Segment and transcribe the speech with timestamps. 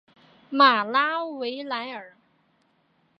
[0.49, 2.15] 马拉维莱尔。